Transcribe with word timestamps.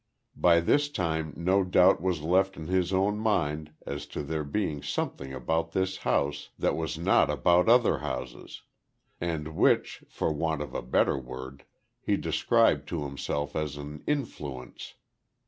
By 0.35 0.61
this 0.61 0.89
time 0.89 1.31
no 1.37 1.63
doubt 1.63 2.01
was 2.01 2.23
left 2.23 2.57
in 2.57 2.65
his 2.65 2.91
own 2.91 3.19
mind 3.19 3.71
as 3.85 4.07
to 4.07 4.23
there 4.23 4.43
being 4.43 4.81
something 4.81 5.31
about 5.31 5.73
this 5.73 5.97
house 5.97 6.49
that 6.57 6.75
was 6.75 6.97
not 6.97 7.29
about 7.29 7.69
other 7.69 7.99
houses; 7.99 8.63
and 9.19 9.49
which, 9.49 10.03
for 10.09 10.33
want 10.33 10.63
of 10.63 10.73
a 10.73 10.81
better 10.81 11.19
word, 11.19 11.65
he 12.01 12.17
described 12.17 12.87
to 12.89 13.03
himself 13.03 13.55
as 13.55 13.77
an 13.77 14.03
"influence." 14.07 14.95